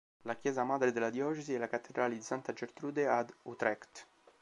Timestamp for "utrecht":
3.43-4.07